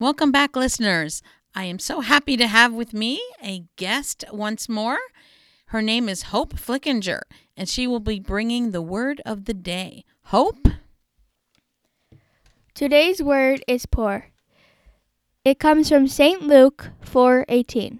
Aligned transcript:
Welcome 0.00 0.30
back, 0.30 0.54
listeners. 0.54 1.22
I 1.56 1.64
am 1.64 1.80
so 1.80 2.02
happy 2.02 2.36
to 2.36 2.46
have 2.46 2.72
with 2.72 2.92
me 2.92 3.20
a 3.42 3.64
guest 3.74 4.24
once 4.32 4.68
more. 4.68 4.98
Her 5.66 5.82
name 5.82 6.08
is 6.08 6.30
Hope 6.30 6.54
Flickinger, 6.54 7.22
and 7.56 7.68
she 7.68 7.88
will 7.88 7.98
be 7.98 8.20
bringing 8.20 8.70
the 8.70 8.80
word 8.80 9.20
of 9.26 9.46
the 9.46 9.54
day. 9.54 10.04
Hope? 10.26 10.68
Today's 12.74 13.20
word 13.20 13.64
is 13.66 13.86
poor. 13.86 14.26
It 15.44 15.58
comes 15.58 15.88
from 15.88 16.06
St. 16.06 16.42
Luke 16.42 16.92
4:18. 17.00 17.98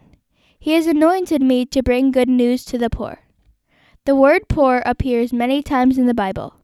He 0.57 0.75
has 0.75 0.87
anointed 0.87 1.43
me 1.43 1.67
to 1.67 1.83
bring 1.83 2.13
good 2.13 2.29
news 2.29 2.65
to 2.67 2.79
the 2.79 2.91
poor. 2.91 3.25
The 4.05 4.15
word 4.15 4.47
poor 4.47 4.85
appears 4.87 5.33
many 5.33 5.65
times 5.65 5.99
in 5.99 6.07
the 6.07 6.15
Bible. 6.15 6.55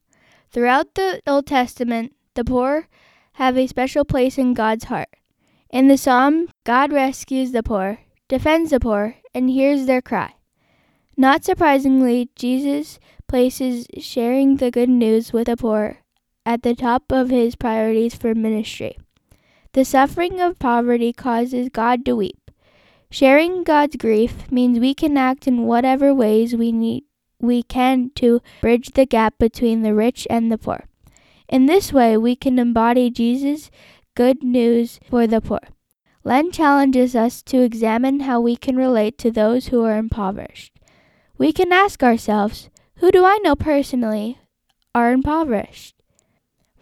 Throughout 0.52 0.94
the 0.94 1.20
Old 1.26 1.48
Testament, 1.48 2.14
the 2.34 2.44
poor 2.44 2.86
have 3.32 3.58
a 3.58 3.66
special 3.66 4.04
place 4.04 4.38
in 4.38 4.54
God's 4.54 4.84
heart. 4.84 5.08
In 5.74 5.88
the 5.88 5.98
psalm, 5.98 6.50
God 6.62 6.92
rescues 6.92 7.50
the 7.50 7.64
poor, 7.64 7.98
defends 8.28 8.70
the 8.70 8.78
poor, 8.78 9.16
and 9.34 9.50
hears 9.50 9.86
their 9.86 10.00
cry. 10.00 10.34
Not 11.16 11.44
surprisingly, 11.44 12.30
Jesus 12.36 13.00
places 13.26 13.88
sharing 13.98 14.58
the 14.58 14.70
good 14.70 14.88
news 14.88 15.32
with 15.32 15.48
the 15.48 15.56
poor 15.56 15.98
at 16.46 16.62
the 16.62 16.76
top 16.76 17.10
of 17.10 17.28
his 17.28 17.56
priorities 17.56 18.14
for 18.14 18.36
ministry. 18.36 18.96
The 19.72 19.84
suffering 19.84 20.40
of 20.40 20.60
poverty 20.60 21.12
causes 21.12 21.70
God 21.70 22.04
to 22.04 22.14
weep. 22.14 22.52
Sharing 23.10 23.64
God's 23.64 23.96
grief 23.96 24.52
means 24.52 24.78
we 24.78 24.94
can 24.94 25.16
act 25.16 25.48
in 25.48 25.66
whatever 25.66 26.14
ways 26.14 26.54
we 26.54 26.70
need 26.70 27.02
we 27.40 27.64
can 27.64 28.12
to 28.14 28.40
bridge 28.60 28.92
the 28.94 29.06
gap 29.06 29.40
between 29.40 29.82
the 29.82 29.92
rich 29.92 30.24
and 30.30 30.52
the 30.52 30.58
poor. 30.58 30.84
In 31.48 31.66
this 31.66 31.92
way, 31.92 32.16
we 32.16 32.36
can 32.36 32.60
embody 32.60 33.10
Jesus' 33.10 33.72
good 34.14 34.42
news 34.42 35.00
for 35.08 35.26
the 35.26 35.40
poor. 35.40 35.60
Lent 36.22 36.54
challenges 36.54 37.14
us 37.14 37.42
to 37.42 37.62
examine 37.62 38.20
how 38.20 38.40
we 38.40 38.56
can 38.56 38.76
relate 38.76 39.18
to 39.18 39.30
those 39.30 39.68
who 39.68 39.84
are 39.84 39.98
impoverished. 39.98 40.72
We 41.36 41.52
can 41.52 41.72
ask 41.72 42.02
ourselves, 42.02 42.70
who 42.96 43.10
do 43.10 43.24
I 43.24 43.38
know 43.42 43.56
personally 43.56 44.38
are 44.94 45.12
impoverished? 45.12 45.96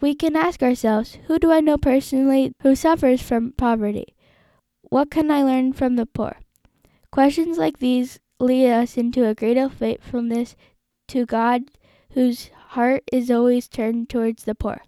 We 0.01 0.15
can 0.15 0.37
ask 0.37 0.63
ourselves, 0.63 1.19
who 1.27 1.39
do 1.39 1.51
I 1.51 1.61
know 1.61 1.79
personally 1.79 2.53
who 2.63 2.75
suffers 2.77 3.23
from 3.23 3.53
poverty? 3.53 4.15
What 4.83 5.11
can 5.11 5.31
I 5.31 5.43
learn 5.43 5.73
from 5.73 5.97
the 5.97 6.07
poor? 6.07 6.37
Questions 7.11 7.57
like 7.57 7.79
these 7.79 8.21
lead 8.39 8.71
us 8.71 8.97
into 8.97 9.27
a 9.27 9.35
greater 9.35 9.69
faithfulness 9.69 10.55
to 11.09 11.25
God 11.25 11.63
whose 12.13 12.51
heart 12.69 13.05
is 13.13 13.31
always 13.31 13.69
turned 13.69 14.09
towards 14.09 14.45
the 14.45 14.55
poor. 14.55 14.83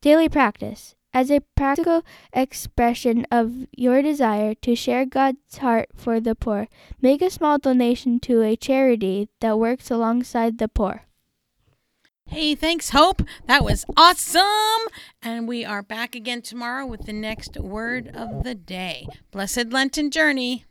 Daily 0.00 0.28
practice. 0.28 0.96
As 1.14 1.30
a 1.30 1.40
practical 1.56 2.04
expression 2.32 3.26
of 3.30 3.66
your 3.72 4.02
desire 4.02 4.54
to 4.56 4.74
share 4.76 5.06
God's 5.06 5.58
heart 5.58 5.88
for 5.94 6.20
the 6.20 6.34
poor, 6.34 6.68
make 7.00 7.22
a 7.22 7.30
small 7.30 7.58
donation 7.58 8.20
to 8.20 8.42
a 8.42 8.56
charity 8.56 9.28
that 9.40 9.58
works 9.58 9.90
alongside 9.90 10.58
the 10.58 10.68
poor. 10.68 11.02
Hey, 12.26 12.54
thanks, 12.54 12.90
Hope. 12.90 13.22
That 13.46 13.64
was 13.64 13.86
awesome. 13.96 14.42
And 15.22 15.48
we 15.48 15.64
are 15.64 15.82
back 15.82 16.14
again 16.14 16.42
tomorrow 16.42 16.84
with 16.84 17.06
the 17.06 17.14
next 17.14 17.56
word 17.56 18.08
of 18.14 18.44
the 18.44 18.54
day. 18.54 19.06
Blessed 19.30 19.68
Lenten 19.70 20.10
journey. 20.10 20.66